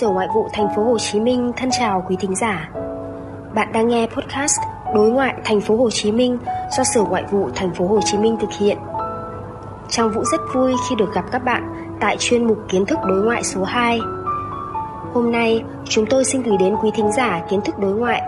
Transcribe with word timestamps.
Sở 0.00 0.08
Ngoại 0.08 0.28
vụ 0.34 0.48
Thành 0.52 0.68
phố 0.76 0.84
Hồ 0.84 0.98
Chí 0.98 1.20
Minh 1.20 1.52
thân 1.56 1.70
chào 1.70 2.04
quý 2.08 2.16
thính 2.20 2.34
giả. 2.34 2.70
Bạn 3.54 3.72
đang 3.72 3.88
nghe 3.88 4.06
podcast 4.06 4.60
Đối 4.94 5.10
ngoại 5.10 5.34
Thành 5.44 5.60
phố 5.60 5.76
Hồ 5.76 5.90
Chí 5.90 6.12
Minh 6.12 6.38
do 6.76 6.84
Sở 6.84 7.02
Ngoại 7.02 7.24
vụ 7.30 7.50
Thành 7.54 7.74
phố 7.74 7.86
Hồ 7.86 8.00
Chí 8.04 8.18
Minh 8.18 8.36
thực 8.40 8.50
hiện. 8.58 8.78
Trang 9.88 10.10
Vũ 10.10 10.24
rất 10.24 10.40
vui 10.54 10.74
khi 10.88 10.96
được 10.96 11.14
gặp 11.14 11.24
các 11.32 11.44
bạn 11.44 11.94
tại 12.00 12.16
chuyên 12.18 12.46
mục 12.46 12.58
Kiến 12.68 12.86
thức 12.86 12.98
đối 13.06 13.22
ngoại 13.22 13.44
số 13.44 13.64
2. 13.64 14.00
Hôm 15.14 15.32
nay, 15.32 15.64
chúng 15.88 16.06
tôi 16.06 16.24
xin 16.24 16.42
gửi 16.42 16.56
đến 16.60 16.76
quý 16.82 16.90
thính 16.94 17.12
giả 17.12 17.42
kiến 17.50 17.60
thức 17.60 17.78
đối 17.78 17.92
ngoại 17.92 18.22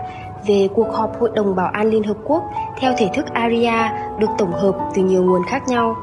về 0.47 0.69
cuộc 0.75 0.93
họp 0.93 1.19
Hội 1.19 1.29
đồng 1.35 1.55
Bảo 1.55 1.67
an 1.67 1.89
Liên 1.89 2.03
Hợp 2.03 2.17
Quốc 2.23 2.43
theo 2.79 2.93
thể 2.97 3.09
thức 3.15 3.25
ARIA 3.33 3.93
được 4.19 4.29
tổng 4.37 4.51
hợp 4.51 4.75
từ 4.95 5.03
nhiều 5.03 5.23
nguồn 5.23 5.41
khác 5.49 5.67
nhau. 5.67 5.95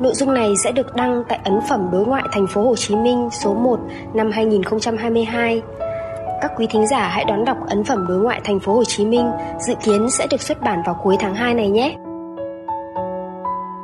Nội 0.00 0.14
dung 0.14 0.34
này 0.34 0.54
sẽ 0.64 0.72
được 0.72 0.96
đăng 0.96 1.22
tại 1.28 1.38
ấn 1.44 1.60
phẩm 1.68 1.88
đối 1.92 2.04
ngoại 2.04 2.24
thành 2.32 2.46
phố 2.46 2.62
Hồ 2.62 2.76
Chí 2.76 2.96
Minh 2.96 3.28
số 3.32 3.54
1 3.54 3.78
năm 4.14 4.30
2022. 4.30 5.62
Các 6.40 6.52
quý 6.56 6.66
thính 6.70 6.86
giả 6.86 7.08
hãy 7.08 7.24
đón 7.24 7.44
đọc 7.44 7.56
ấn 7.68 7.84
phẩm 7.84 8.06
đối 8.08 8.18
ngoại 8.18 8.40
thành 8.44 8.60
phố 8.60 8.74
Hồ 8.74 8.84
Chí 8.84 9.04
Minh 9.04 9.30
dự 9.58 9.74
kiến 9.84 10.10
sẽ 10.10 10.26
được 10.30 10.42
xuất 10.42 10.60
bản 10.60 10.82
vào 10.86 11.00
cuối 11.02 11.16
tháng 11.20 11.34
2 11.34 11.54
này 11.54 11.68
nhé. 11.68 11.96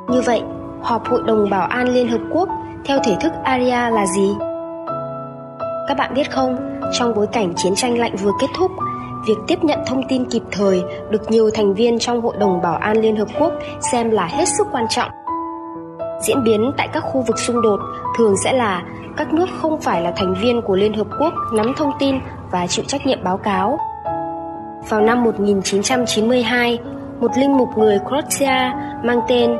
Như 0.09 0.21
vậy, 0.21 0.43
họp 0.83 1.09
Hội 1.09 1.23
đồng 1.27 1.51
Bảo 1.51 1.67
an 1.67 1.89
Liên 1.89 2.09
Hợp 2.09 2.21
Quốc 2.33 2.49
theo 2.85 2.99
thể 3.05 3.17
thức 3.21 3.33
ARIA 3.45 3.91
là 3.91 4.07
gì? 4.07 4.35
Các 5.89 5.97
bạn 5.99 6.15
biết 6.15 6.31
không, 6.31 6.79
trong 6.93 7.15
bối 7.15 7.27
cảnh 7.27 7.53
chiến 7.57 7.75
tranh 7.75 7.99
lạnh 7.99 8.17
vừa 8.17 8.33
kết 8.41 8.47
thúc, 8.59 8.71
việc 9.29 9.37
tiếp 9.47 9.65
nhận 9.65 9.79
thông 9.87 10.09
tin 10.09 10.25
kịp 10.25 10.43
thời 10.53 10.83
được 11.11 11.31
nhiều 11.31 11.51
thành 11.55 11.75
viên 11.75 11.99
trong 11.99 12.21
Hội 12.21 12.35
đồng 12.41 12.63
Bảo 12.63 12.77
an 12.77 13.01
Liên 13.01 13.17
Hợp 13.17 13.29
Quốc 13.39 13.53
xem 13.93 14.11
là 14.11 14.27
hết 14.27 14.49
sức 14.49 14.67
quan 14.73 14.87
trọng 14.89 15.11
Diễn 16.21 16.45
biến 16.45 16.73
tại 16.77 16.89
các 16.93 17.01
khu 17.01 17.21
vực 17.21 17.39
xung 17.39 17.63
đột 17.63 17.81
thường 18.19 18.35
sẽ 18.45 18.53
là 18.53 18.83
các 19.17 19.33
nước 19.33 19.49
không 19.61 19.81
phải 19.81 20.03
là 20.03 20.13
thành 20.17 20.35
viên 20.35 20.63
của 20.63 20.77
Liên 20.77 20.93
Hợp 20.93 21.07
Quốc 21.21 21.35
nắm 21.53 21.73
thông 21.77 21.93
tin 21.99 22.17
và 22.51 22.67
chịu 22.67 22.85
trách 22.89 23.07
nhiệm 23.07 23.25
báo 23.25 23.37
cáo. 23.37 23.79
Vào 24.89 25.01
năm 25.01 25.25
1992, 25.25 26.79
một 27.21 27.31
linh 27.37 27.57
mục 27.57 27.69
người 27.79 27.99
Croatia 28.09 28.73
mang 29.05 29.21
tên 29.29 29.57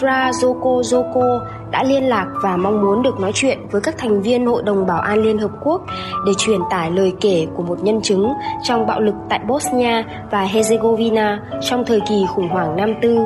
Fra 0.00 0.30
Zoko 0.30 0.80
Zoko 0.80 1.40
đã 1.70 1.84
liên 1.84 2.08
lạc 2.08 2.26
và 2.42 2.56
mong 2.56 2.82
muốn 2.82 3.02
được 3.02 3.20
nói 3.20 3.30
chuyện 3.34 3.58
với 3.70 3.80
các 3.80 3.98
thành 3.98 4.22
viên 4.22 4.46
Hội 4.46 4.62
đồng 4.62 4.86
Bảo 4.86 5.00
an 5.00 5.22
Liên 5.22 5.38
Hợp 5.38 5.50
Quốc 5.64 5.82
để 6.26 6.32
truyền 6.38 6.60
tải 6.70 6.90
lời 6.90 7.12
kể 7.20 7.46
của 7.54 7.62
một 7.62 7.78
nhân 7.82 8.00
chứng 8.02 8.32
trong 8.62 8.86
bạo 8.86 9.00
lực 9.00 9.14
tại 9.28 9.40
Bosnia 9.48 10.02
và 10.30 10.44
Herzegovina 10.44 11.38
trong 11.60 11.84
thời 11.84 12.00
kỳ 12.00 12.26
khủng 12.28 12.48
hoảng 12.48 12.76
năm 12.76 12.94
tư 13.02 13.18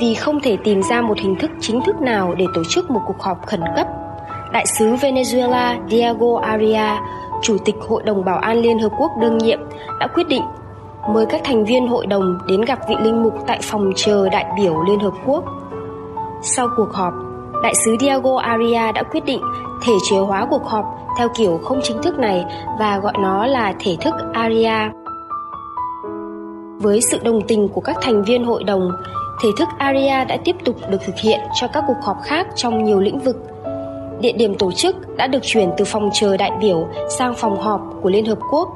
vì 0.00 0.14
không 0.14 0.40
thể 0.40 0.56
tìm 0.64 0.82
ra 0.82 1.00
một 1.00 1.18
hình 1.18 1.36
thức 1.36 1.50
chính 1.60 1.80
thức 1.80 2.00
nào 2.00 2.34
để 2.38 2.46
tổ 2.54 2.62
chức 2.68 2.90
một 2.90 3.00
cuộc 3.06 3.20
họp 3.20 3.46
khẩn 3.46 3.60
cấp. 3.76 3.86
Đại 4.52 4.66
sứ 4.66 4.94
Venezuela 4.94 5.88
Diego 5.90 6.38
Aria, 6.42 7.00
Chủ 7.42 7.56
tịch 7.64 7.76
Hội 7.88 8.02
đồng 8.02 8.24
Bảo 8.24 8.38
an 8.38 8.56
Liên 8.56 8.78
Hợp 8.78 8.92
Quốc 8.98 9.10
đương 9.20 9.38
nhiệm, 9.38 9.58
đã 10.00 10.06
quyết 10.06 10.28
định 10.28 10.42
mời 11.08 11.26
các 11.26 11.40
thành 11.44 11.64
viên 11.64 11.88
hội 11.88 12.06
đồng 12.06 12.38
đến 12.48 12.60
gặp 12.60 12.78
vị 12.88 12.94
linh 13.02 13.22
mục 13.22 13.34
tại 13.46 13.58
phòng 13.62 13.92
chờ 13.96 14.28
đại 14.28 14.46
biểu 14.56 14.82
Liên 14.82 15.00
Hợp 15.00 15.14
Quốc. 15.26 15.44
Sau 16.42 16.68
cuộc 16.76 16.92
họp, 16.92 17.12
Đại 17.62 17.74
sứ 17.74 17.96
Diego 18.00 18.36
Aria 18.36 18.92
đã 18.92 19.02
quyết 19.02 19.24
định 19.24 19.40
thể 19.82 19.92
chế 20.10 20.16
hóa 20.18 20.46
cuộc 20.50 20.64
họp 20.66 20.84
theo 21.18 21.28
kiểu 21.36 21.60
không 21.64 21.80
chính 21.82 22.02
thức 22.02 22.18
này 22.18 22.44
và 22.78 22.98
gọi 22.98 23.12
nó 23.18 23.46
là 23.46 23.74
thể 23.78 23.96
thức 24.00 24.14
Aria. 24.32 24.90
Với 26.78 27.00
sự 27.00 27.18
đồng 27.24 27.40
tình 27.48 27.68
của 27.68 27.80
các 27.80 27.96
thành 28.02 28.22
viên 28.22 28.44
hội 28.44 28.64
đồng, 28.64 28.90
thể 29.42 29.48
thức 29.58 29.68
ARIA 29.78 30.24
đã 30.24 30.36
tiếp 30.44 30.56
tục 30.64 30.76
được 30.90 30.98
thực 31.06 31.16
hiện 31.16 31.40
cho 31.54 31.66
các 31.66 31.84
cuộc 31.86 31.96
họp 32.02 32.16
khác 32.22 32.46
trong 32.54 32.84
nhiều 32.84 33.00
lĩnh 33.00 33.18
vực. 33.18 33.36
Địa 34.20 34.32
điểm 34.32 34.54
tổ 34.58 34.72
chức 34.72 35.16
đã 35.16 35.26
được 35.26 35.38
chuyển 35.42 35.70
từ 35.76 35.84
phòng 35.84 36.10
chờ 36.12 36.36
đại 36.36 36.50
biểu 36.60 36.86
sang 37.18 37.34
phòng 37.34 37.60
họp 37.60 37.80
của 38.02 38.10
Liên 38.10 38.26
Hợp 38.26 38.38
Quốc. 38.50 38.68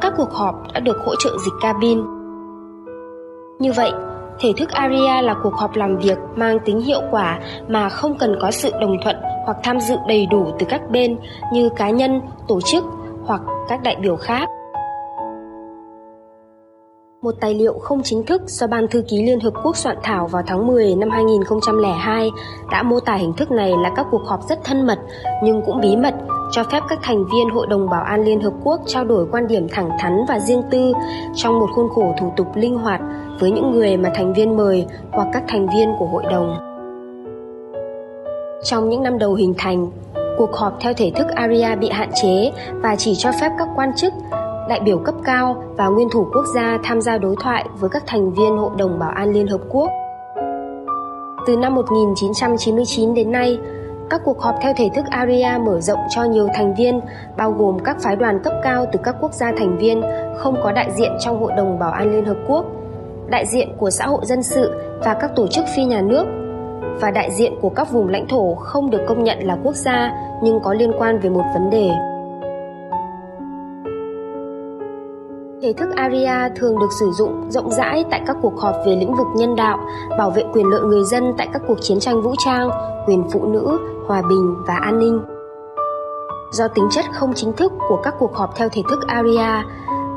Các 0.00 0.12
cuộc 0.16 0.32
họp 0.32 0.54
đã 0.74 0.80
được 0.80 0.96
hỗ 1.06 1.14
trợ 1.16 1.30
dịch 1.44 1.54
cabin. 1.60 2.02
Như 3.58 3.72
vậy, 3.72 3.92
thể 4.40 4.52
thức 4.56 4.70
ARIA 4.70 5.22
là 5.22 5.34
cuộc 5.42 5.54
họp 5.54 5.76
làm 5.76 5.96
việc 5.96 6.18
mang 6.36 6.58
tính 6.64 6.80
hiệu 6.80 7.00
quả 7.10 7.38
mà 7.68 7.88
không 7.88 8.18
cần 8.18 8.36
có 8.40 8.50
sự 8.50 8.70
đồng 8.80 8.96
thuận 9.04 9.16
hoặc 9.44 9.56
tham 9.62 9.80
dự 9.80 9.96
đầy 10.08 10.26
đủ 10.26 10.46
từ 10.58 10.66
các 10.68 10.90
bên 10.90 11.16
như 11.52 11.68
cá 11.76 11.90
nhân, 11.90 12.20
tổ 12.48 12.60
chức 12.60 12.84
hoặc 13.26 13.40
các 13.68 13.82
đại 13.82 13.96
biểu 14.00 14.16
khác. 14.16 14.48
Một 17.24 17.34
tài 17.40 17.54
liệu 17.54 17.78
không 17.78 18.02
chính 18.04 18.22
thức 18.22 18.42
do 18.46 18.66
Ban 18.66 18.88
Thư 18.88 19.02
ký 19.08 19.22
Liên 19.22 19.40
Hợp 19.40 19.52
Quốc 19.64 19.76
soạn 19.76 19.96
thảo 20.02 20.26
vào 20.26 20.42
tháng 20.46 20.66
10 20.66 20.94
năm 20.94 21.10
2002 21.10 22.30
đã 22.70 22.82
mô 22.82 23.00
tả 23.00 23.14
hình 23.14 23.32
thức 23.32 23.50
này 23.50 23.72
là 23.82 23.90
các 23.96 24.06
cuộc 24.10 24.22
họp 24.26 24.48
rất 24.48 24.64
thân 24.64 24.86
mật 24.86 24.98
nhưng 25.42 25.62
cũng 25.66 25.80
bí 25.80 25.96
mật 25.96 26.14
cho 26.50 26.64
phép 26.64 26.80
các 26.88 26.98
thành 27.02 27.24
viên 27.24 27.50
Hội 27.54 27.66
đồng 27.66 27.90
Bảo 27.90 28.02
an 28.02 28.24
Liên 28.24 28.40
Hợp 28.40 28.52
Quốc 28.64 28.80
trao 28.86 29.04
đổi 29.04 29.26
quan 29.32 29.46
điểm 29.46 29.66
thẳng 29.70 29.90
thắn 29.98 30.24
và 30.28 30.38
riêng 30.38 30.62
tư 30.70 30.92
trong 31.34 31.58
một 31.58 31.66
khuôn 31.74 31.88
khổ 31.88 32.14
thủ 32.20 32.32
tục 32.36 32.46
linh 32.54 32.74
hoạt 32.74 33.00
với 33.40 33.50
những 33.50 33.70
người 33.70 33.96
mà 33.96 34.10
thành 34.14 34.34
viên 34.34 34.56
mời 34.56 34.86
hoặc 35.10 35.28
các 35.32 35.44
thành 35.48 35.66
viên 35.74 35.94
của 35.98 36.06
hội 36.06 36.22
đồng. 36.30 36.56
Trong 38.64 38.88
những 38.88 39.02
năm 39.02 39.18
đầu 39.18 39.34
hình 39.34 39.54
thành, 39.58 39.90
cuộc 40.38 40.54
họp 40.54 40.76
theo 40.80 40.94
thể 40.94 41.12
thức 41.14 41.26
ARIA 41.34 41.74
bị 41.74 41.88
hạn 41.90 42.10
chế 42.22 42.52
và 42.72 42.96
chỉ 42.96 43.14
cho 43.14 43.30
phép 43.40 43.52
các 43.58 43.68
quan 43.76 43.94
chức 43.96 44.12
đại 44.68 44.80
biểu 44.80 44.98
cấp 44.98 45.14
cao 45.24 45.64
và 45.76 45.88
nguyên 45.88 46.08
thủ 46.10 46.26
quốc 46.32 46.44
gia 46.54 46.78
tham 46.84 47.00
gia 47.00 47.18
đối 47.18 47.36
thoại 47.40 47.64
với 47.80 47.90
các 47.90 48.02
thành 48.06 48.32
viên 48.32 48.56
Hội 48.56 48.70
đồng 48.78 48.98
Bảo 48.98 49.10
an 49.10 49.32
Liên 49.32 49.46
Hợp 49.46 49.60
Quốc. 49.68 49.90
Từ 51.46 51.56
năm 51.56 51.74
1999 51.74 53.14
đến 53.14 53.32
nay, 53.32 53.58
các 54.10 54.20
cuộc 54.24 54.40
họp 54.40 54.54
theo 54.62 54.72
thể 54.76 54.90
thức 54.94 55.04
ARIA 55.10 55.58
mở 55.58 55.80
rộng 55.80 55.98
cho 56.10 56.24
nhiều 56.24 56.48
thành 56.54 56.74
viên, 56.74 57.00
bao 57.36 57.52
gồm 57.52 57.78
các 57.84 57.96
phái 58.00 58.16
đoàn 58.16 58.40
cấp 58.44 58.52
cao 58.62 58.86
từ 58.92 59.00
các 59.02 59.16
quốc 59.20 59.32
gia 59.32 59.52
thành 59.52 59.78
viên 59.78 60.02
không 60.36 60.56
có 60.62 60.72
đại 60.72 60.90
diện 60.90 61.12
trong 61.20 61.40
Hội 61.40 61.52
đồng 61.56 61.78
Bảo 61.78 61.90
an 61.90 62.10
Liên 62.12 62.24
Hợp 62.24 62.36
Quốc, 62.48 62.64
đại 63.26 63.46
diện 63.46 63.68
của 63.76 63.90
xã 63.90 64.06
hội 64.06 64.20
dân 64.24 64.42
sự 64.42 64.72
và 65.04 65.14
các 65.14 65.30
tổ 65.36 65.46
chức 65.46 65.64
phi 65.76 65.84
nhà 65.84 66.00
nước, 66.00 66.24
và 67.00 67.10
đại 67.10 67.30
diện 67.30 67.52
của 67.60 67.70
các 67.70 67.92
vùng 67.92 68.08
lãnh 68.08 68.28
thổ 68.28 68.54
không 68.54 68.90
được 68.90 69.00
công 69.08 69.24
nhận 69.24 69.38
là 69.46 69.58
quốc 69.62 69.74
gia 69.74 70.12
nhưng 70.42 70.60
có 70.60 70.74
liên 70.74 70.92
quan 70.98 71.18
về 71.18 71.30
một 71.30 71.44
vấn 71.54 71.70
đề. 71.70 71.90
Thể 75.64 75.72
thức 75.72 75.88
ARIA 75.96 76.48
thường 76.56 76.78
được 76.78 76.92
sử 77.00 77.10
dụng 77.10 77.50
rộng 77.50 77.70
rãi 77.70 78.04
tại 78.10 78.22
các 78.26 78.36
cuộc 78.42 78.60
họp 78.60 78.74
về 78.86 78.96
lĩnh 78.96 79.14
vực 79.14 79.26
nhân 79.36 79.56
đạo, 79.56 79.78
bảo 80.18 80.30
vệ 80.30 80.44
quyền 80.52 80.66
lợi 80.66 80.80
người 80.80 81.04
dân 81.04 81.34
tại 81.38 81.48
các 81.52 81.62
cuộc 81.68 81.78
chiến 81.80 82.00
tranh 82.00 82.22
vũ 82.22 82.34
trang, 82.44 82.70
quyền 83.06 83.24
phụ 83.32 83.44
nữ, 83.46 83.78
hòa 84.06 84.22
bình 84.28 84.54
và 84.66 84.74
an 84.74 84.98
ninh. 84.98 85.20
Do 86.52 86.68
tính 86.68 86.88
chất 86.90 87.04
không 87.12 87.32
chính 87.34 87.52
thức 87.52 87.72
của 87.88 88.00
các 88.02 88.14
cuộc 88.18 88.34
họp 88.34 88.56
theo 88.56 88.68
thể 88.68 88.82
thức 88.90 88.98
ARIA, 89.06 89.64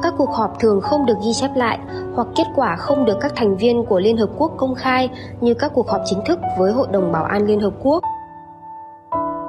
các 0.01 0.13
cuộc 0.17 0.29
họp 0.33 0.59
thường 0.59 0.81
không 0.81 1.05
được 1.05 1.15
ghi 1.25 1.33
chép 1.33 1.51
lại 1.55 1.79
hoặc 2.15 2.27
kết 2.35 2.47
quả 2.55 2.75
không 2.75 3.05
được 3.05 3.17
các 3.21 3.33
thành 3.35 3.57
viên 3.57 3.85
của 3.85 3.99
Liên 3.99 4.17
Hợp 4.17 4.29
Quốc 4.37 4.51
công 4.57 4.75
khai 4.75 5.09
như 5.41 5.53
các 5.53 5.71
cuộc 5.75 5.89
họp 5.89 6.01
chính 6.05 6.19
thức 6.27 6.39
với 6.59 6.71
Hội 6.71 6.87
đồng 6.91 7.11
Bảo 7.11 7.23
an 7.23 7.45
Liên 7.45 7.59
Hợp 7.59 7.73
Quốc. 7.83 8.03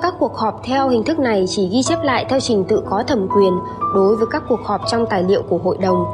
Các 0.03 0.15
cuộc 0.19 0.37
họp 0.37 0.61
theo 0.65 0.89
hình 0.89 1.05
thức 1.05 1.19
này 1.19 1.45
chỉ 1.49 1.69
ghi 1.69 1.83
chép 1.83 1.99
lại 2.03 2.27
theo 2.29 2.41
trình 2.41 2.65
tự 2.65 2.83
có 2.91 3.03
thẩm 3.03 3.29
quyền 3.29 3.53
đối 3.95 4.17
với 4.17 4.27
các 4.31 4.43
cuộc 4.49 4.61
họp 4.65 4.81
trong 4.87 5.07
tài 5.11 5.23
liệu 5.23 5.43
của 5.49 5.59
hội 5.59 5.79
đồng 5.81 6.05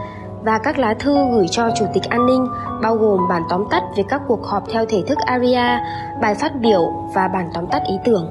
và 0.45 0.59
các 0.59 0.79
lá 0.79 0.95
thư 0.95 1.15
gửi 1.33 1.47
cho 1.51 1.71
Chủ 1.79 1.85
tịch 1.95 2.03
An 2.09 2.27
ninh 2.27 2.47
bao 2.83 2.97
gồm 2.97 3.21
bản 3.29 3.43
tóm 3.51 3.65
tắt 3.71 3.83
về 3.97 4.05
các 4.09 4.23
cuộc 4.29 4.47
họp 4.47 4.69
theo 4.69 4.85
thể 4.89 5.03
thức 5.07 5.19
ARIA, 5.19 5.81
bài 6.23 6.35
phát 6.35 6.61
biểu 6.61 6.93
và 7.15 7.29
bản 7.29 7.51
tóm 7.55 7.67
tắt 7.67 7.83
ý 7.89 7.95
tưởng. 8.05 8.31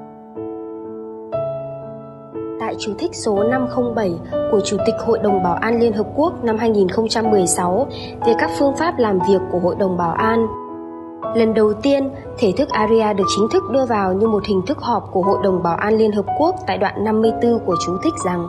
Tại 2.59 2.75
chú 2.79 2.93
thích 2.99 3.15
số 3.15 3.43
507 3.43 4.13
của 4.51 4.59
Chủ 4.65 4.77
tịch 4.85 4.95
Hội 5.05 5.19
đồng 5.19 5.43
Bảo 5.43 5.53
an 5.53 5.79
Liên 5.79 5.93
Hợp 5.93 6.07
Quốc 6.15 6.43
năm 6.43 6.57
2016 6.57 7.87
về 8.25 8.33
các 8.39 8.51
phương 8.59 8.75
pháp 8.75 8.99
làm 8.99 9.19
việc 9.29 9.41
của 9.51 9.59
Hội 9.59 9.75
đồng 9.79 9.97
Bảo 9.97 10.11
an, 10.11 10.47
Lần 11.35 11.53
đầu 11.53 11.73
tiên, 11.73 12.09
thể 12.37 12.53
thức 12.57 12.69
ARIA 12.69 13.13
được 13.13 13.23
chính 13.35 13.47
thức 13.51 13.63
đưa 13.71 13.85
vào 13.85 14.13
như 14.13 14.27
một 14.27 14.45
hình 14.45 14.61
thức 14.67 14.77
họp 14.79 15.11
của 15.11 15.21
Hội 15.21 15.37
đồng 15.43 15.63
Bảo 15.63 15.75
an 15.75 15.97
Liên 15.97 16.11
Hợp 16.11 16.25
Quốc 16.39 16.55
tại 16.67 16.77
đoạn 16.77 17.03
54 17.03 17.59
của 17.65 17.75
chú 17.85 17.97
thích 18.03 18.13
rằng 18.25 18.47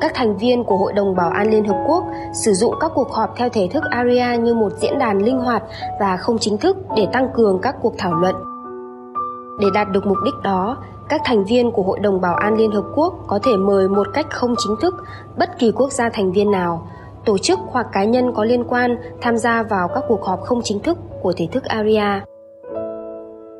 các 0.00 0.12
thành 0.14 0.36
viên 0.36 0.64
của 0.64 0.76
Hội 0.76 0.92
đồng 0.92 1.16
Bảo 1.16 1.30
an 1.30 1.50
Liên 1.50 1.64
Hợp 1.64 1.84
Quốc 1.86 2.04
sử 2.44 2.52
dụng 2.52 2.74
các 2.80 2.92
cuộc 2.94 3.12
họp 3.12 3.36
theo 3.36 3.48
thể 3.48 3.68
thức 3.72 3.84
ARIA 3.90 4.34
như 4.34 4.54
một 4.54 4.72
diễn 4.80 4.98
đàn 4.98 5.18
linh 5.18 5.38
hoạt 5.38 5.62
và 6.00 6.16
không 6.16 6.38
chính 6.38 6.58
thức 6.58 6.76
để 6.96 7.06
tăng 7.12 7.28
cường 7.34 7.58
các 7.62 7.76
cuộc 7.82 7.94
thảo 7.98 8.14
luận. 8.14 8.34
Để 9.60 9.66
đạt 9.74 9.90
được 9.90 10.06
mục 10.06 10.18
đích 10.24 10.34
đó, 10.42 10.76
các 11.08 11.20
thành 11.24 11.44
viên 11.44 11.70
của 11.72 11.82
Hội 11.82 11.98
đồng 11.98 12.20
Bảo 12.20 12.34
an 12.34 12.56
Liên 12.56 12.72
Hợp 12.72 12.84
Quốc 12.94 13.14
có 13.26 13.38
thể 13.42 13.56
mời 13.56 13.88
một 13.88 14.06
cách 14.14 14.26
không 14.30 14.54
chính 14.58 14.76
thức 14.80 14.94
bất 15.38 15.58
kỳ 15.58 15.72
quốc 15.72 15.92
gia 15.92 16.08
thành 16.08 16.32
viên 16.32 16.50
nào, 16.50 16.86
tổ 17.24 17.38
chức 17.38 17.58
hoặc 17.66 17.86
cá 17.92 18.04
nhân 18.04 18.32
có 18.34 18.44
liên 18.44 18.64
quan 18.64 18.96
tham 19.20 19.36
gia 19.36 19.62
vào 19.62 19.88
các 19.88 20.04
cuộc 20.08 20.24
họp 20.24 20.40
không 20.40 20.60
chính 20.64 20.80
thức 20.80 20.98
của 21.22 21.32
thể 21.36 21.48
thức 21.52 21.64
ARIA. 21.64 22.24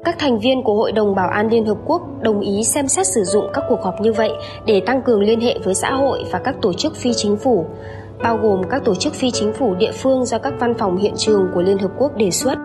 Các 0.05 0.17
thành 0.19 0.39
viên 0.39 0.62
của 0.62 0.75
Hội 0.75 0.93
đồng 0.93 1.15
Bảo 1.15 1.29
an 1.29 1.49
Liên 1.51 1.67
Hợp 1.67 1.77
Quốc 1.87 2.03
đồng 2.21 2.41
ý 2.41 2.65
xem 2.65 2.89
xét 2.89 3.07
sử 3.07 3.25
dụng 3.25 3.45
các 3.53 3.65
cuộc 3.69 3.83
họp 3.83 4.01
như 4.01 4.12
vậy 4.12 4.31
để 4.67 4.81
tăng 4.81 5.03
cường 5.03 5.21
liên 5.21 5.41
hệ 5.41 5.59
với 5.65 5.75
xã 5.75 5.93
hội 5.93 6.25
và 6.33 6.39
các 6.39 6.55
tổ 6.62 6.73
chức 6.73 6.97
phi 6.97 7.12
chính 7.12 7.37
phủ, 7.37 7.67
bao 8.23 8.37
gồm 8.37 8.62
các 8.71 8.85
tổ 8.85 8.95
chức 8.95 9.15
phi 9.15 9.31
chính 9.31 9.53
phủ 9.53 9.75
địa 9.75 9.93
phương 9.93 10.25
do 10.25 10.39
các 10.39 10.55
văn 10.61 10.75
phòng 10.75 10.97
hiện 10.97 11.15
trường 11.17 11.49
của 11.55 11.62
Liên 11.62 11.79
Hợp 11.79 11.91
Quốc 11.99 12.17
đề 12.17 12.31
xuất. 12.31 12.59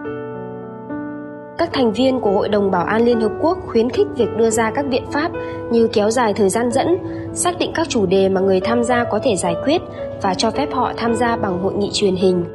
các 1.58 1.70
thành 1.74 1.92
viên 1.94 2.20
của 2.20 2.32
Hội 2.32 2.50
đồng 2.50 2.72
Bảo 2.72 2.84
an 2.86 3.06
Liên 3.06 3.22
Hợp 3.22 3.32
Quốc 3.42 3.58
khuyến 3.68 3.90
khích 3.90 4.08
việc 4.18 4.30
đưa 4.38 4.50
ra 4.50 4.72
các 4.72 4.86
biện 4.90 5.04
pháp 5.12 5.32
như 5.72 5.88
kéo 5.94 6.10
dài 6.10 6.34
thời 6.34 6.50
gian 6.50 6.72
dẫn, 6.72 6.98
xác 7.34 7.60
định 7.60 7.72
các 7.76 7.90
chủ 7.90 8.06
đề 8.06 8.30
mà 8.30 8.42
người 8.42 8.60
tham 8.60 8.84
gia 8.84 9.04
có 9.04 9.20
thể 9.24 9.36
giải 9.36 9.56
quyết 9.66 9.82
và 10.22 10.34
cho 10.34 10.52
phép 10.52 10.70
họ 10.74 10.94
tham 10.98 11.16
gia 11.16 11.36
bằng 11.36 11.64
hội 11.64 11.74
nghị 11.74 11.90
truyền 11.94 12.16
hình. 12.16 12.46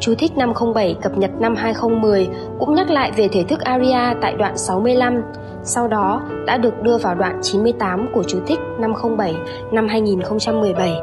Chú 0.00 0.14
thích 0.18 0.32
507 0.36 0.96
cập 1.02 1.18
nhật 1.18 1.30
năm 1.40 1.54
2010 1.56 2.28
cũng 2.58 2.74
nhắc 2.74 2.90
lại 2.90 3.12
về 3.16 3.28
thể 3.28 3.44
thức 3.44 3.60
ARIA 3.60 4.14
tại 4.20 4.34
đoạn 4.38 4.58
65, 4.58 5.22
sau 5.62 5.88
đó 5.88 6.22
đã 6.46 6.56
được 6.56 6.82
đưa 6.82 6.98
vào 6.98 7.14
đoạn 7.14 7.38
98 7.42 8.08
của 8.14 8.22
chú 8.22 8.38
thích 8.46 8.58
507 8.78 9.34
năm 9.72 9.88
2017. 9.88 11.00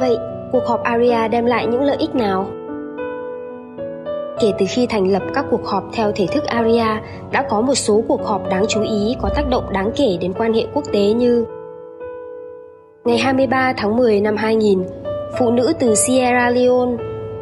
Vậy, 0.00 0.18
cuộc 0.52 0.66
họp 0.66 0.82
ARIA 0.82 1.28
đem 1.28 1.46
lại 1.46 1.66
những 1.66 1.82
lợi 1.82 1.96
ích 1.96 2.14
nào? 2.14 2.46
Kể 4.40 4.52
từ 4.58 4.66
khi 4.68 4.86
thành 4.86 5.12
lập 5.12 5.22
các 5.34 5.44
cuộc 5.50 5.66
họp 5.66 5.84
theo 5.92 6.12
thể 6.14 6.26
thức 6.26 6.44
ARIA, 6.44 7.00
đã 7.32 7.46
có 7.50 7.60
một 7.60 7.74
số 7.74 8.02
cuộc 8.08 8.26
họp 8.26 8.48
đáng 8.50 8.64
chú 8.68 8.82
ý 8.82 9.16
có 9.22 9.30
tác 9.36 9.48
động 9.50 9.64
đáng 9.72 9.90
kể 9.96 10.18
đến 10.20 10.32
quan 10.38 10.52
hệ 10.52 10.66
quốc 10.74 10.84
tế 10.92 11.12
như 11.12 11.46
Ngày 13.06 13.18
23 13.18 13.72
tháng 13.76 13.96
10 13.96 14.20
năm 14.20 14.36
2000, 14.36 14.84
phụ 15.38 15.50
nữ 15.50 15.72
từ 15.80 15.94
Sierra 15.94 16.50
Leone, 16.50 16.92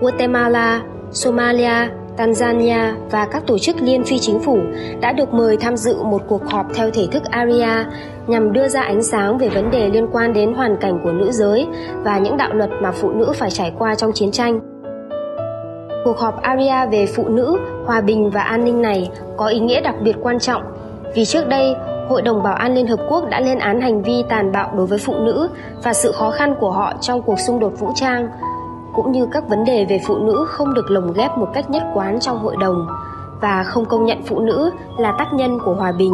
Guatemala, 0.01 0.83
Somalia, 1.11 1.89
Tanzania 2.17 2.93
và 3.11 3.27
các 3.33 3.47
tổ 3.47 3.59
chức 3.59 3.77
liên 3.81 4.05
phi 4.05 4.19
chính 4.19 4.41
phủ 4.41 4.59
đã 5.01 5.13
được 5.13 5.33
mời 5.33 5.57
tham 5.57 5.77
dự 5.77 6.03
một 6.03 6.23
cuộc 6.29 6.51
họp 6.51 6.67
theo 6.75 6.91
thể 6.91 7.07
thức 7.13 7.23
ARIA 7.31 7.87
nhằm 8.27 8.53
đưa 8.53 8.69
ra 8.69 8.83
ánh 8.83 9.03
sáng 9.03 9.39
về 9.39 9.49
vấn 9.49 9.71
đề 9.71 9.89
liên 9.89 10.07
quan 10.13 10.33
đến 10.33 10.55
hoàn 10.55 10.77
cảnh 10.77 11.01
của 11.05 11.13
nữ 11.13 11.31
giới 11.33 11.67
và 12.03 12.19
những 12.19 12.37
đạo 12.37 12.55
luật 12.55 12.71
mà 12.83 12.93
phụ 12.93 13.11
nữ 13.11 13.33
phải 13.35 13.51
trải 13.51 13.73
qua 13.79 13.95
trong 13.95 14.13
chiến 14.13 14.31
tranh. 14.31 14.61
Cuộc 16.05 16.19
họp 16.19 16.43
ARIA 16.43 16.87
về 16.87 17.07
phụ 17.07 17.29
nữ, 17.29 17.59
hòa 17.87 18.01
bình 18.01 18.31
và 18.31 18.43
an 18.43 18.65
ninh 18.65 18.83
này 18.83 19.11
có 19.37 19.47
ý 19.47 19.61
nghĩa 19.61 19.81
đặc 19.81 19.95
biệt 20.03 20.17
quan 20.23 20.39
trọng 20.39 20.63
vì 21.15 21.25
trước 21.25 21.49
đây 21.49 21.75
Hội 22.09 22.23
đồng 22.23 22.43
Bảo 22.43 22.55
an 22.55 22.75
Liên 22.75 22.87
Hợp 22.87 23.01
Quốc 23.09 23.29
đã 23.31 23.41
lên 23.41 23.59
án 23.59 23.81
hành 23.81 24.03
vi 24.03 24.25
tàn 24.29 24.53
bạo 24.53 24.71
đối 24.77 24.87
với 24.87 24.99
phụ 24.99 25.15
nữ 25.15 25.49
và 25.83 25.93
sự 25.93 26.13
khó 26.13 26.31
khăn 26.31 26.55
của 26.61 26.71
họ 26.71 26.93
trong 27.01 27.23
cuộc 27.23 27.41
xung 27.41 27.61
đột 27.61 27.73
vũ 27.79 27.91
trang, 27.95 28.29
cũng 28.95 29.13
như 29.13 29.27
các 29.33 29.49
vấn 29.49 29.65
đề 29.65 29.87
về 29.89 30.01
phụ 30.07 30.19
nữ 30.19 30.45
không 30.49 30.75
được 30.75 30.91
lồng 30.91 31.13
ghép 31.13 31.39
một 31.39 31.49
cách 31.55 31.71
nhất 31.71 31.83
quán 31.95 32.21
trong 32.21 32.39
hội 32.39 32.57
đồng 32.61 32.87
và 33.41 33.65
không 33.65 33.85
công 33.85 34.05
nhận 34.05 34.19
phụ 34.27 34.41
nữ 34.41 34.71
là 34.99 35.15
tác 35.19 35.33
nhân 35.33 35.59
của 35.65 35.75
hòa 35.75 35.93
bình. 35.99 36.13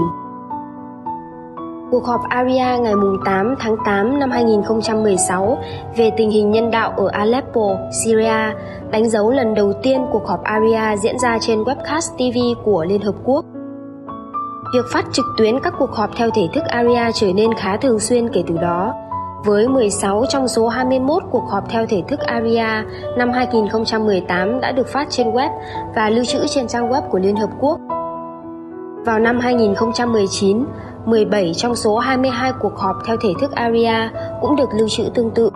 Cuộc 1.90 2.06
họp 2.06 2.20
ARIA 2.28 2.76
ngày 2.76 2.94
8 3.24 3.54
tháng 3.58 3.76
8 3.84 4.18
năm 4.18 4.30
2016 4.30 5.58
về 5.96 6.10
tình 6.16 6.30
hình 6.30 6.50
nhân 6.50 6.70
đạo 6.70 6.92
ở 6.96 7.08
Aleppo, 7.08 7.68
Syria 8.04 8.54
đánh 8.90 9.10
dấu 9.10 9.30
lần 9.30 9.54
đầu 9.54 9.72
tiên 9.82 10.06
cuộc 10.12 10.26
họp 10.26 10.42
ARIA 10.42 10.96
diễn 10.96 11.18
ra 11.18 11.38
trên 11.40 11.62
webcast 11.62 12.16
TV 12.16 12.62
của 12.64 12.84
Liên 12.84 13.00
Hợp 13.00 13.14
Quốc. 13.24 13.44
Việc 14.72 14.86
phát 14.92 15.04
trực 15.12 15.26
tuyến 15.36 15.60
các 15.60 15.74
cuộc 15.78 15.92
họp 15.92 16.10
theo 16.16 16.30
thể 16.34 16.48
thức 16.52 16.64
ARIA 16.64 17.10
trở 17.14 17.32
nên 17.32 17.54
khá 17.54 17.76
thường 17.76 18.00
xuyên 18.00 18.28
kể 18.28 18.44
từ 18.46 18.56
đó, 18.56 18.94
với 19.44 19.68
16 19.68 20.24
trong 20.28 20.48
số 20.48 20.68
21 20.68 21.22
cuộc 21.30 21.44
họp 21.50 21.64
theo 21.70 21.86
thể 21.86 22.02
thức 22.08 22.20
ARIA 22.20 22.84
năm 23.16 23.32
2018 23.32 24.60
đã 24.60 24.72
được 24.72 24.88
phát 24.88 25.06
trên 25.10 25.30
web 25.30 25.50
và 25.96 26.10
lưu 26.10 26.24
trữ 26.24 26.46
trên 26.46 26.66
trang 26.66 26.90
web 26.90 27.02
của 27.02 27.18
Liên 27.18 27.36
Hợp 27.36 27.50
Quốc. 27.60 27.80
Vào 29.04 29.18
năm 29.18 29.40
2019, 29.40 30.64
17 31.04 31.52
trong 31.54 31.74
số 31.74 31.98
22 31.98 32.52
cuộc 32.60 32.78
họp 32.78 32.96
theo 33.06 33.16
thể 33.22 33.30
thức 33.40 33.52
ARIA 33.52 34.10
cũng 34.40 34.56
được 34.56 34.68
lưu 34.78 34.88
trữ 34.88 35.04
tương 35.14 35.30
tự 35.30 35.50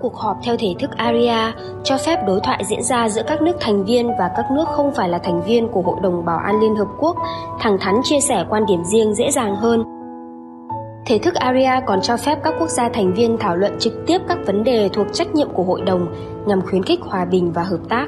cuộc 0.00 0.16
họp 0.16 0.36
theo 0.42 0.56
thể 0.56 0.74
thức 0.78 0.90
ARIA 0.96 1.52
cho 1.84 1.98
phép 1.98 2.18
đối 2.26 2.40
thoại 2.40 2.64
diễn 2.64 2.82
ra 2.82 3.08
giữa 3.08 3.22
các 3.26 3.42
nước 3.42 3.56
thành 3.60 3.84
viên 3.84 4.08
và 4.18 4.30
các 4.36 4.46
nước 4.50 4.68
không 4.68 4.94
phải 4.94 5.08
là 5.08 5.18
thành 5.18 5.42
viên 5.42 5.68
của 5.68 5.82
Hội 5.82 5.96
đồng 6.02 6.24
Bảo 6.24 6.38
an 6.38 6.60
Liên 6.60 6.76
Hợp 6.76 6.88
Quốc 6.98 7.16
thẳng 7.60 7.78
thắn 7.80 7.94
chia 8.04 8.20
sẻ 8.20 8.44
quan 8.48 8.66
điểm 8.66 8.84
riêng 8.84 9.14
dễ 9.14 9.30
dàng 9.30 9.56
hơn. 9.56 9.84
Thể 11.06 11.18
thức 11.18 11.34
ARIA 11.34 11.80
còn 11.80 12.00
cho 12.02 12.16
phép 12.16 12.38
các 12.44 12.54
quốc 12.58 12.68
gia 12.68 12.88
thành 12.88 13.14
viên 13.14 13.38
thảo 13.38 13.56
luận 13.56 13.72
trực 13.78 13.92
tiếp 14.06 14.18
các 14.28 14.38
vấn 14.46 14.64
đề 14.64 14.88
thuộc 14.92 15.06
trách 15.12 15.34
nhiệm 15.34 15.48
của 15.54 15.62
hội 15.62 15.80
đồng 15.80 16.06
nhằm 16.46 16.60
khuyến 16.60 16.82
khích 16.82 17.00
hòa 17.02 17.24
bình 17.24 17.52
và 17.52 17.62
hợp 17.62 17.80
tác. 17.88 18.06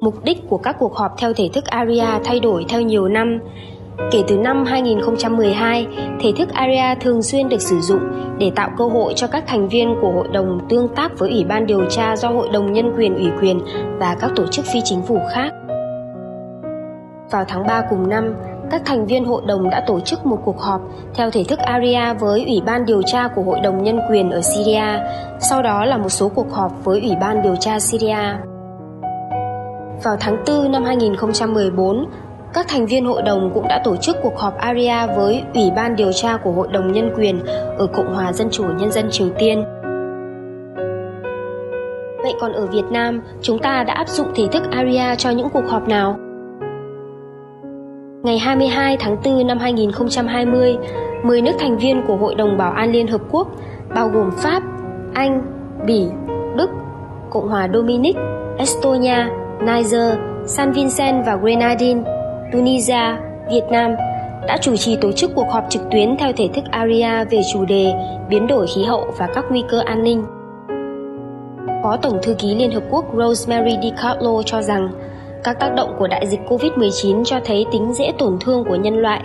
Mục 0.00 0.24
đích 0.24 0.48
của 0.48 0.58
các 0.58 0.76
cuộc 0.78 0.94
họp 0.94 1.12
theo 1.18 1.32
thể 1.32 1.50
thức 1.52 1.64
ARIA 1.64 2.20
thay 2.24 2.40
đổi 2.40 2.64
theo 2.68 2.80
nhiều 2.80 3.08
năm. 3.08 3.38
Kể 4.10 4.22
từ 4.28 4.38
năm 4.38 4.64
2012, 4.64 5.86
thể 6.20 6.32
thức 6.38 6.48
ARIA 6.52 6.94
thường 6.94 7.22
xuyên 7.22 7.48
được 7.48 7.60
sử 7.60 7.80
dụng 7.80 8.00
để 8.38 8.50
tạo 8.56 8.70
cơ 8.78 8.84
hội 8.84 9.12
cho 9.16 9.26
các 9.26 9.44
thành 9.46 9.68
viên 9.68 9.96
của 10.00 10.10
hội 10.10 10.28
đồng 10.32 10.58
tương 10.68 10.88
tác 10.88 11.18
với 11.18 11.30
Ủy 11.30 11.44
ban 11.44 11.66
điều 11.66 11.84
tra 11.90 12.16
do 12.16 12.28
Hội 12.28 12.48
đồng 12.52 12.72
Nhân 12.72 12.92
quyền 12.96 13.14
ủy 13.14 13.30
quyền 13.40 13.60
và 13.98 14.16
các 14.20 14.30
tổ 14.36 14.46
chức 14.46 14.64
phi 14.72 14.80
chính 14.84 15.02
phủ 15.02 15.18
khác. 15.34 15.52
Vào 17.30 17.44
tháng 17.48 17.66
3 17.66 17.82
cùng 17.90 18.08
năm, 18.08 18.34
các 18.70 18.82
thành 18.84 19.06
viên 19.06 19.24
hội 19.24 19.42
đồng 19.46 19.70
đã 19.70 19.84
tổ 19.86 20.00
chức 20.00 20.26
một 20.26 20.38
cuộc 20.44 20.60
họp 20.60 20.80
theo 21.14 21.30
thể 21.30 21.44
thức 21.44 21.58
ARIA 21.58 22.12
với 22.12 22.44
Ủy 22.44 22.62
ban 22.66 22.86
điều 22.86 23.02
tra 23.02 23.28
của 23.28 23.42
Hội 23.42 23.60
đồng 23.60 23.82
Nhân 23.82 24.00
quyền 24.10 24.30
ở 24.30 24.40
Syria, 24.40 25.00
sau 25.40 25.62
đó 25.62 25.84
là 25.84 25.98
một 25.98 26.08
số 26.08 26.28
cuộc 26.28 26.52
họp 26.52 26.84
với 26.84 27.00
Ủy 27.00 27.16
ban 27.20 27.42
điều 27.42 27.56
tra 27.56 27.80
Syria. 27.80 28.18
Vào 30.02 30.16
tháng 30.20 30.36
4 30.46 30.72
năm 30.72 30.84
2014, 30.84 32.04
các 32.54 32.66
thành 32.68 32.86
viên 32.86 33.04
hội 33.04 33.22
đồng 33.22 33.50
cũng 33.54 33.68
đã 33.68 33.80
tổ 33.84 33.96
chức 33.96 34.16
cuộc 34.22 34.38
họp 34.38 34.58
ARIA 34.58 35.06
với 35.06 35.42
Ủy 35.54 35.70
ban 35.76 35.96
điều 35.96 36.12
tra 36.12 36.36
của 36.36 36.50
Hội 36.50 36.68
đồng 36.72 36.92
Nhân 36.92 37.10
quyền 37.16 37.40
ở 37.78 37.86
Cộng 37.86 38.14
hòa 38.14 38.32
Dân 38.32 38.48
chủ 38.50 38.64
Nhân 38.64 38.92
dân 38.92 39.08
Triều 39.10 39.28
Tiên. 39.38 39.64
Vậy 42.22 42.34
còn 42.40 42.52
ở 42.52 42.66
Việt 42.66 42.84
Nam, 42.90 43.22
chúng 43.42 43.58
ta 43.58 43.84
đã 43.84 43.94
áp 43.94 44.08
dụng 44.08 44.28
thể 44.34 44.48
thức 44.52 44.62
ARIA 44.70 45.14
cho 45.14 45.30
những 45.30 45.48
cuộc 45.52 45.64
họp 45.68 45.88
nào? 45.88 46.16
Ngày 48.22 48.38
22 48.38 48.96
tháng 48.96 49.16
4 49.24 49.46
năm 49.46 49.58
2020, 49.58 50.76
10 51.22 51.42
nước 51.42 51.52
thành 51.58 51.78
viên 51.78 52.02
của 52.06 52.16
Hội 52.16 52.34
đồng 52.34 52.56
Bảo 52.56 52.72
an 52.72 52.92
Liên 52.92 53.06
Hợp 53.06 53.20
Quốc 53.30 53.48
bao 53.94 54.08
gồm 54.08 54.30
Pháp, 54.30 54.62
Anh, 55.14 55.42
Bỉ, 55.86 56.06
Đức, 56.56 56.70
Cộng 57.30 57.48
hòa 57.48 57.68
Dominic, 57.74 58.16
Estonia, 58.58 59.26
Niger, 59.60 60.14
San 60.46 60.72
Vincent 60.72 61.26
và 61.26 61.36
Grenadines, 61.36 62.17
Tunisia, 62.52 63.16
Việt 63.50 63.64
Nam 63.70 63.94
đã 64.46 64.58
chủ 64.62 64.76
trì 64.76 64.96
tổ 64.96 65.12
chức 65.12 65.30
cuộc 65.34 65.46
họp 65.50 65.64
trực 65.70 65.82
tuyến 65.90 66.16
theo 66.18 66.32
thể 66.32 66.48
thức 66.54 66.64
ARIA 66.70 67.24
về 67.24 67.40
chủ 67.52 67.64
đề 67.64 67.92
biến 68.28 68.46
đổi 68.46 68.66
khí 68.66 68.84
hậu 68.84 69.04
và 69.18 69.28
các 69.34 69.44
nguy 69.50 69.64
cơ 69.68 69.80
an 69.80 70.02
ninh. 70.02 70.24
Phó 71.82 71.96
Tổng 71.96 72.18
thư 72.22 72.34
ký 72.34 72.54
Liên 72.54 72.70
Hợp 72.70 72.82
Quốc 72.90 73.04
Rosemary 73.16 73.76
DiCarlo 73.82 74.42
cho 74.46 74.62
rằng 74.62 74.88
các 75.44 75.60
tác 75.60 75.74
động 75.76 75.96
của 75.98 76.08
đại 76.08 76.26
dịch 76.26 76.40
COVID-19 76.48 77.24
cho 77.24 77.40
thấy 77.44 77.66
tính 77.72 77.92
dễ 77.94 78.12
tổn 78.18 78.38
thương 78.40 78.64
của 78.68 78.76
nhân 78.76 78.98
loại 78.98 79.22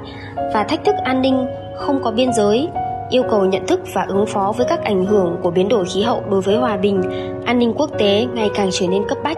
và 0.54 0.64
thách 0.64 0.86
thức 0.86 0.96
an 1.04 1.22
ninh 1.22 1.46
không 1.76 2.04
có 2.04 2.12
biên 2.12 2.34
giới, 2.34 2.68
yêu 3.10 3.24
cầu 3.30 3.46
nhận 3.46 3.68
thức 3.68 3.80
và 3.94 4.06
ứng 4.08 4.26
phó 4.26 4.54
với 4.58 4.66
các 4.70 4.84
ảnh 4.84 5.06
hưởng 5.06 5.38
của 5.44 5.52
biến 5.52 5.70
đổi 5.70 5.86
khí 5.86 6.02
hậu 6.02 6.22
đối 6.30 6.42
với 6.42 6.56
hòa 6.56 6.78
bình, 6.78 7.02
an 7.46 7.60
ninh 7.60 7.74
quốc 7.78 7.90
tế 8.00 8.26
ngày 8.34 8.50
càng 8.56 8.70
trở 8.72 8.88
nên 8.88 9.04
cấp 9.08 9.18
bách. 9.24 9.38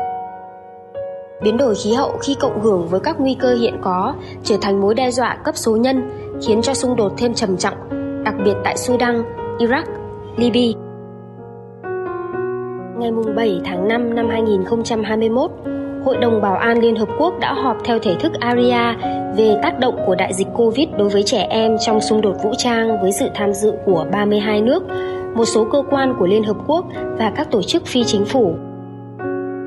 Biến 1.42 1.58
đổi 1.58 1.76
khí 1.76 1.94
hậu 1.94 2.18
khi 2.22 2.36
cộng 2.40 2.62
hưởng 2.62 2.88
với 2.88 3.00
các 3.00 3.20
nguy 3.20 3.34
cơ 3.34 3.56
hiện 3.56 3.78
có 3.82 4.16
trở 4.44 4.56
thành 4.62 4.82
mối 4.82 4.96
đe 4.96 5.12
dọa 5.12 5.38
cấp 5.44 5.56
số 5.58 5.76
nhân, 5.76 6.10
khiến 6.42 6.62
cho 6.62 6.74
xung 6.74 6.96
đột 6.96 7.14
thêm 7.18 7.34
trầm 7.34 7.58
trọng, 7.58 7.74
đặc 8.24 8.34
biệt 8.46 8.54
tại 8.64 8.78
Sudan, 8.78 9.24
Iraq, 9.60 9.84
Libya. 10.38 10.80
Ngày 12.98 13.12
7 13.36 13.62
tháng 13.66 13.88
5 13.88 14.16
năm 14.16 14.30
2021, 14.30 15.52
Hội 16.06 16.18
đồng 16.18 16.42
Bảo 16.42 16.56
an 16.56 16.80
Liên 16.80 16.96
Hợp 16.96 17.10
Quốc 17.20 17.40
đã 17.40 17.54
họp 17.54 17.78
theo 17.84 18.00
thể 18.00 18.16
thức 18.16 18.34
ARIA 18.40 18.96
về 19.38 19.60
tác 19.64 19.80
động 19.80 19.96
của 20.06 20.16
đại 20.16 20.34
dịch 20.34 20.48
COVID 20.56 20.90
đối 20.98 21.10
với 21.10 21.24
trẻ 21.24 21.48
em 21.50 21.78
trong 21.86 22.02
xung 22.02 22.22
đột 22.22 22.36
vũ 22.44 22.52
trang 22.58 23.02
với 23.02 23.12
sự 23.12 23.30
tham 23.34 23.54
dự 23.54 23.74
của 23.86 24.06
32 24.12 24.62
nước, 24.62 24.84
một 25.36 25.46
số 25.46 25.68
cơ 25.72 25.84
quan 25.90 26.16
của 26.20 26.26
Liên 26.26 26.44
Hợp 26.44 26.58
Quốc 26.68 26.86
và 27.18 27.32
các 27.36 27.52
tổ 27.52 27.62
chức 27.62 27.86
phi 27.86 28.04
chính 28.04 28.26
phủ. 28.26 28.56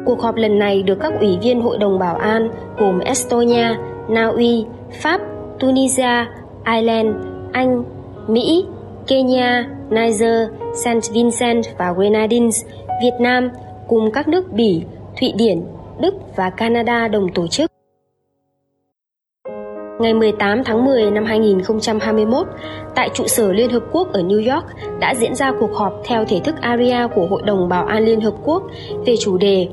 Cuộc 0.09 0.21
họp 0.21 0.37
lần 0.37 0.59
này 0.59 0.83
được 0.83 0.99
các 1.01 1.13
ủy 1.21 1.39
viên 1.43 1.61
Hội 1.61 1.79
đồng 1.79 1.99
Bảo 1.99 2.17
an 2.17 2.51
gồm 2.79 2.99
Estonia, 2.99 3.77
Na 4.09 4.27
Uy, 4.27 4.65
Pháp, 4.93 5.21
Tunisia, 5.61 6.27
Ireland, 6.67 7.09
Anh, 7.53 7.85
Mỹ, 8.27 8.67
Kenya, 9.07 9.69
Niger, 9.91 10.49
Saint 10.85 11.03
Vincent 11.13 11.65
và 11.79 11.93
Grenadines, 11.93 12.65
Việt 13.03 13.13
Nam 13.21 13.51
cùng 13.89 14.11
các 14.13 14.29
nước 14.29 14.53
Bỉ, 14.53 14.83
Thụy 15.21 15.33
Điển, 15.37 15.63
Đức 16.01 16.15
và 16.37 16.51
Canada 16.51 17.09
đồng 17.09 17.29
tổ 17.35 17.47
chức. 17.47 17.71
Ngày 20.01 20.15
18 20.15 20.65
tháng 20.65 20.85
10 20.85 21.11
năm 21.11 21.25
2021, 21.25 22.47
tại 22.95 23.11
trụ 23.15 23.25
sở 23.27 23.53
Liên 23.53 23.71
Hợp 23.71 23.83
Quốc 23.93 24.13
ở 24.13 24.23
New 24.23 24.55
York 24.55 24.67
đã 25.01 25.15
diễn 25.15 25.35
ra 25.35 25.53
cuộc 25.61 25.75
họp 25.75 26.01
theo 26.05 26.25
thể 26.25 26.41
thức 26.45 26.55
ARIA 26.61 27.07
của 27.15 27.27
Hội 27.27 27.43
đồng 27.45 27.69
Bảo 27.69 27.87
an 27.87 28.05
Liên 28.05 28.21
Hợp 28.21 28.35
Quốc 28.45 28.63
về 29.07 29.15
chủ 29.21 29.39
đề 29.39 29.69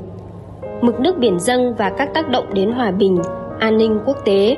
Mực 0.80 1.00
nước 1.00 1.18
biển 1.18 1.38
dâng 1.38 1.74
và 1.74 1.90
các 1.90 2.14
tác 2.14 2.28
động 2.28 2.54
đến 2.54 2.72
hòa 2.72 2.90
bình, 2.90 3.18
an 3.60 3.78
ninh 3.78 4.00
quốc 4.06 4.16
tế. 4.24 4.56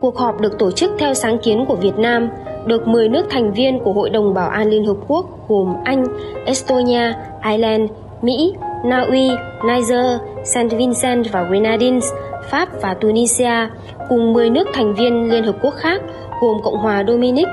Cuộc 0.00 0.18
họp 0.18 0.40
được 0.40 0.58
tổ 0.58 0.70
chức 0.70 0.90
theo 0.98 1.14
sáng 1.14 1.38
kiến 1.38 1.64
của 1.68 1.76
Việt 1.76 1.98
Nam, 1.98 2.28
được 2.66 2.88
10 2.88 3.08
nước 3.08 3.26
thành 3.30 3.52
viên 3.52 3.80
của 3.80 3.92
Hội 3.92 4.10
đồng 4.10 4.34
Bảo 4.34 4.48
an 4.48 4.68
Liên 4.68 4.86
Hợp 4.86 4.96
Quốc 5.08 5.48
gồm 5.48 5.74
Anh, 5.84 6.04
Estonia, 6.46 7.12
Ireland, 7.44 7.90
Mỹ, 8.22 8.54
Na 8.84 9.00
Uy, 9.00 9.30
Niger, 9.64 10.20
Saint 10.44 10.72
Vincent 10.72 11.32
và 11.32 11.42
Grenadines, 11.42 12.12
Pháp 12.50 12.68
và 12.82 12.94
Tunisia 12.94 13.68
cùng 14.08 14.32
10 14.32 14.50
nước 14.50 14.68
thành 14.74 14.94
viên 14.94 15.30
Liên 15.30 15.44
Hợp 15.44 15.56
Quốc 15.62 15.74
khác 15.76 16.02
gồm 16.40 16.56
Cộng 16.64 16.78
hòa 16.78 17.04
Dominic, 17.08 17.46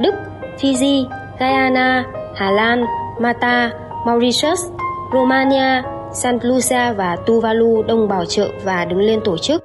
Đức, 0.00 0.14
Fiji, 0.60 1.04
Guyana, 1.38 2.04
Hà 2.34 2.50
Lan, 2.50 2.84
Malta, 3.20 3.70
Mauritius, 4.06 4.60
Romania, 5.12 5.82
San 6.14 6.38
Lucia 6.42 6.92
và 6.92 7.16
Tuvalu 7.16 7.82
đông 7.82 8.08
bảo 8.08 8.24
trợ 8.24 8.48
và 8.64 8.84
đứng 8.84 8.98
lên 8.98 9.20
tổ 9.24 9.36
chức. 9.38 9.64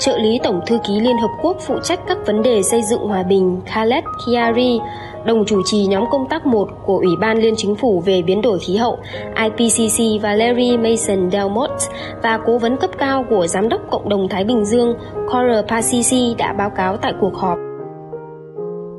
Trợ 0.00 0.18
lý 0.18 0.40
Tổng 0.42 0.60
thư 0.66 0.78
ký 0.86 1.00
Liên 1.00 1.18
Hợp 1.18 1.30
Quốc 1.42 1.56
phụ 1.60 1.74
trách 1.82 2.00
các 2.08 2.18
vấn 2.26 2.42
đề 2.42 2.62
xây 2.62 2.82
dựng 2.82 3.08
hòa 3.08 3.22
bình 3.22 3.60
Khaled 3.66 4.04
Khiari, 4.26 4.80
đồng 5.26 5.44
chủ 5.44 5.62
trì 5.64 5.86
nhóm 5.86 6.04
công 6.10 6.28
tác 6.28 6.46
1 6.46 6.68
của 6.86 6.98
Ủy 6.98 7.16
ban 7.20 7.38
Liên 7.38 7.54
Chính 7.56 7.74
phủ 7.74 8.02
về 8.06 8.22
biến 8.22 8.42
đổi 8.42 8.58
khí 8.58 8.76
hậu 8.76 8.98
IPCC 9.36 10.22
Valerie 10.22 10.76
Mason 10.76 11.30
Delmont 11.30 11.80
và 12.22 12.38
cố 12.46 12.58
vấn 12.58 12.76
cấp 12.76 12.90
cao 12.98 13.24
của 13.30 13.46
Giám 13.46 13.68
đốc 13.68 13.80
Cộng 13.90 14.08
đồng 14.08 14.28
Thái 14.28 14.44
Bình 14.44 14.64
Dương 14.64 14.94
Cora 15.26 15.62
Pasisi 15.68 16.34
đã 16.38 16.52
báo 16.52 16.70
cáo 16.70 16.96
tại 16.96 17.12
cuộc 17.20 17.34
họp. 17.34 17.58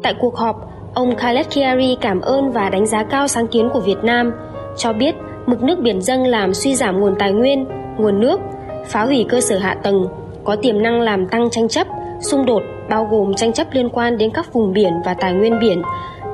Tại 0.04 0.14
cuộc 0.20 0.36
họp, 0.36 0.56
ông 0.94 1.16
Khaled 1.16 1.48
Khiari 1.48 1.98
cảm 2.02 2.22
ơn 2.22 2.52
và 2.52 2.70
đánh 2.70 2.86
giá 2.86 3.04
cao 3.04 3.28
sáng 3.28 3.48
kiến 3.48 3.70
của 3.74 3.80
Việt 3.80 4.04
Nam, 4.04 4.32
cho 4.78 4.94
biết 4.94 5.16
mực 5.46 5.64
nước 5.64 5.80
biển 5.80 6.02
dâng 6.02 6.28
làm 6.28 6.54
suy 6.54 6.76
giảm 6.76 7.00
nguồn 7.00 7.16
tài 7.20 7.32
nguyên, 7.32 7.66
nguồn 7.98 8.20
nước, 8.20 8.40
phá 8.86 9.06
hủy 9.06 9.26
cơ 9.30 9.42
sở 9.42 9.58
hạ 9.58 9.78
tầng, 9.84 10.08
có 10.44 10.56
tiềm 10.56 10.82
năng 10.82 11.02
làm 11.02 11.28
tăng 11.28 11.50
tranh 11.50 11.68
chấp, 11.68 11.88
xung 12.20 12.46
đột 12.46 12.62
bao 12.90 13.08
gồm 13.12 13.34
tranh 13.34 13.54
chấp 13.54 13.68
liên 13.72 13.90
quan 13.90 14.18
đến 14.18 14.32
các 14.34 14.54
vùng 14.54 14.74
biển 14.74 14.94
và 15.06 15.14
tài 15.14 15.34
nguyên 15.34 15.60
biển, 15.60 15.82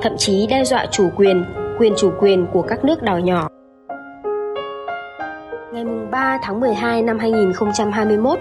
thậm 0.02 0.12
chí 0.16 0.46
đe 0.46 0.64
dọa 0.64 0.86
chủ 0.90 1.08
quyền, 1.16 1.44
quyền 1.78 1.92
chủ 1.96 2.10
quyền 2.20 2.46
của 2.52 2.62
các 2.62 2.84
nước 2.84 3.02
đảo 3.02 3.20
nhỏ. 3.20 3.48
Ngày 5.72 5.84
3 6.10 6.38
tháng 6.42 6.60
12 6.60 7.02
năm 7.02 7.18
2021, 7.18 8.38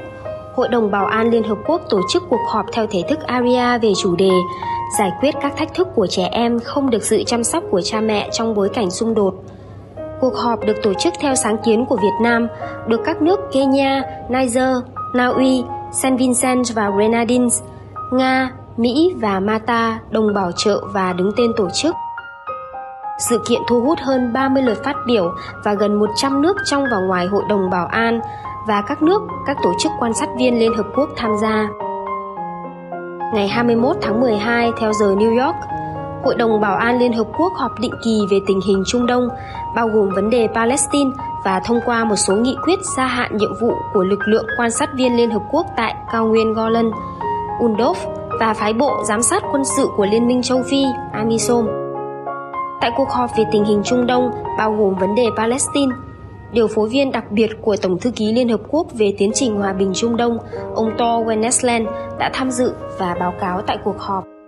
Hội 0.56 0.68
đồng 0.68 0.92
Bảo 0.92 1.06
an 1.06 1.30
Liên 1.30 1.44
Hợp 1.44 1.58
Quốc 1.68 1.82
tổ 1.90 2.02
chức 2.10 2.24
cuộc 2.30 2.46
họp 2.48 2.66
theo 2.74 2.88
thể 2.88 3.04
thức 3.10 3.20
ARIA 3.28 3.78
về 3.78 3.92
chủ 3.98 4.16
đề 4.16 4.32
giải 4.98 5.12
quyết 5.20 5.36
các 5.42 5.54
thách 5.58 5.74
thức 5.74 5.88
của 5.96 6.08
trẻ 6.08 6.30
em 6.32 6.60
không 6.60 6.90
được 6.90 7.04
sự 7.04 7.24
chăm 7.24 7.44
sóc 7.44 7.64
của 7.72 7.82
cha 7.82 8.02
mẹ 8.02 8.30
trong 8.32 8.56
bối 8.56 8.70
cảnh 8.70 8.92
xung 8.92 9.14
đột. 9.14 9.34
Cuộc 10.22 10.36
họp 10.36 10.66
được 10.66 10.78
tổ 10.84 10.94
chức 10.94 11.14
theo 11.20 11.36
sáng 11.36 11.58
kiến 11.66 11.86
của 11.86 11.96
Việt 11.96 12.18
Nam, 12.22 12.48
được 12.88 13.02
các 13.06 13.22
nước 13.22 13.40
Kenya, 13.52 14.04
Niger, 14.30 14.78
Na 15.14 15.28
Uy, 15.28 15.64
Saint 15.92 16.20
Vincent 16.20 16.66
và 16.76 16.90
Grenadines, 16.90 17.64
Nga, 18.12 18.52
Mỹ 18.78 19.14
và 19.22 19.40
Malta 19.40 20.00
đồng 20.10 20.34
bảo 20.34 20.52
trợ 20.58 20.82
và 20.94 21.14
đứng 21.14 21.32
tên 21.38 21.52
tổ 21.58 21.70
chức. 21.74 21.96
Sự 23.30 23.42
kiện 23.48 23.62
thu 23.68 23.82
hút 23.82 24.00
hơn 24.02 24.34
30 24.34 24.64
lượt 24.64 24.84
phát 24.84 24.96
biểu 25.08 25.32
và 25.64 25.74
gần 25.74 26.00
100 26.00 26.42
nước 26.42 26.58
trong 26.66 26.84
và 26.92 26.98
ngoài 26.98 27.26
Hội 27.26 27.44
đồng 27.50 27.70
Bảo 27.70 27.86
an 27.86 28.20
và 28.68 28.84
các 28.88 29.02
nước, 29.02 29.22
các 29.48 29.58
tổ 29.64 29.74
chức 29.80 29.92
quan 30.00 30.14
sát 30.14 30.30
viên 30.38 30.60
Liên 30.60 30.74
Hợp 30.74 30.86
Quốc 30.96 31.10
tham 31.18 31.32
gia. 31.42 31.70
Ngày 33.34 33.48
21 33.48 33.96
tháng 34.02 34.22
12 34.22 34.72
theo 34.80 34.94
giờ 34.94 35.06
New 35.06 35.46
York, 35.46 35.56
Hội 36.24 36.36
đồng 36.36 36.62
Bảo 36.62 36.76
an 36.76 37.00
Liên 37.00 37.14
Hợp 37.14 37.28
Quốc 37.38 37.54
họp 37.56 37.80
định 37.80 37.94
kỳ 38.04 38.22
về 38.32 38.40
tình 38.48 38.60
hình 38.68 38.84
Trung 38.88 39.06
Đông, 39.06 39.28
bao 39.76 39.88
gồm 39.88 40.10
vấn 40.10 40.30
đề 40.30 40.48
Palestine 40.56 41.12
và 41.46 41.60
thông 41.60 41.80
qua 41.86 42.04
một 42.04 42.16
số 42.16 42.36
nghị 42.36 42.56
quyết 42.64 42.80
gia 42.98 43.06
hạn 43.06 43.38
nhiệm 43.38 43.52
vụ 43.62 43.74
của 43.94 44.04
lực 44.04 44.20
lượng 44.26 44.46
quan 44.58 44.72
sát 44.72 44.90
viên 44.94 45.18
Liên 45.18 45.32
Hợp 45.32 45.42
Quốc 45.52 45.66
tại 45.78 45.96
cao 46.12 46.26
nguyên 46.26 46.54
Golan, 46.54 46.92
UNDOF 47.60 47.94
và 48.40 48.54
phái 48.54 48.74
bộ 48.74 49.04
giám 49.08 49.22
sát 49.22 49.44
quân 49.52 49.66
sự 49.78 49.88
của 49.98 50.06
Liên 50.06 50.28
minh 50.28 50.42
châu 50.42 50.64
Phi, 50.70 50.86
AMISOM. 51.14 51.68
Tại 52.82 52.92
cuộc 52.98 53.10
họp 53.10 53.30
về 53.38 53.44
tình 53.52 53.66
hình 53.66 53.82
Trung 53.86 54.08
Đông, 54.08 54.32
bao 54.58 54.74
gồm 54.74 54.96
vấn 54.96 55.16
đề 55.16 55.26
Palestine, 55.38 55.96
điều 56.52 56.68
phối 56.68 56.90
viên 56.90 57.12
đặc 57.12 57.32
biệt 57.32 57.50
của 57.62 57.76
Tổng 57.82 58.00
thư 58.00 58.12
ký 58.12 58.34
Liên 58.34 58.50
Hợp 58.50 58.62
Quốc 58.70 58.88
về 58.94 59.14
tiến 59.18 59.32
trình 59.34 59.56
hòa 59.56 59.74
bình 59.74 59.92
Trung 59.96 60.18
Đông, 60.18 60.38
ông 60.76 60.92
Thor 60.98 61.28
Wennesland 61.28 61.86
đã 62.20 62.30
tham 62.34 62.52
dự 62.52 62.74
và 62.98 63.16
báo 63.20 63.34
cáo 63.40 63.62
tại 63.62 63.78
cuộc 63.84 64.00
họp. 64.00 64.39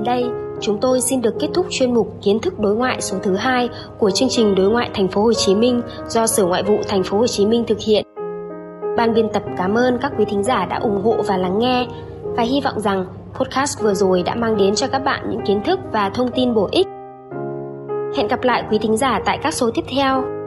Đến 0.00 0.04
đây, 0.04 0.30
chúng 0.60 0.78
tôi 0.80 1.00
xin 1.00 1.22
được 1.22 1.34
kết 1.40 1.48
thúc 1.54 1.66
chuyên 1.70 1.94
mục 1.94 2.14
kiến 2.22 2.38
thức 2.38 2.58
đối 2.58 2.76
ngoại 2.76 3.00
số 3.00 3.16
thứ 3.22 3.36
hai 3.36 3.68
của 3.98 4.10
chương 4.10 4.28
trình 4.28 4.54
đối 4.54 4.70
ngoại 4.70 4.90
thành 4.94 5.08
phố 5.08 5.22
Hồ 5.22 5.32
Chí 5.32 5.54
Minh 5.54 5.82
do 6.08 6.26
Sở 6.26 6.44
Ngoại 6.44 6.62
vụ 6.62 6.78
thành 6.88 7.02
phố 7.02 7.18
Hồ 7.18 7.26
Chí 7.26 7.46
Minh 7.46 7.64
thực 7.66 7.78
hiện. 7.80 8.04
Ban 8.96 9.14
biên 9.14 9.28
tập 9.28 9.42
cảm 9.56 9.74
ơn 9.74 9.98
các 9.98 10.12
quý 10.18 10.24
thính 10.24 10.42
giả 10.42 10.66
đã 10.66 10.76
ủng 10.76 11.02
hộ 11.04 11.16
và 11.26 11.36
lắng 11.36 11.58
nghe 11.58 11.86
và 12.22 12.42
hy 12.42 12.60
vọng 12.60 12.80
rằng 12.80 13.06
podcast 13.34 13.82
vừa 13.82 13.94
rồi 13.94 14.22
đã 14.22 14.34
mang 14.34 14.56
đến 14.56 14.74
cho 14.74 14.86
các 14.86 15.04
bạn 15.04 15.30
những 15.30 15.46
kiến 15.46 15.62
thức 15.64 15.80
và 15.92 16.10
thông 16.10 16.30
tin 16.30 16.54
bổ 16.54 16.68
ích. 16.72 16.86
Hẹn 18.16 18.28
gặp 18.28 18.42
lại 18.42 18.64
quý 18.70 18.78
thính 18.78 18.96
giả 18.96 19.20
tại 19.24 19.38
các 19.42 19.54
số 19.54 19.70
tiếp 19.74 19.84
theo. 19.96 20.39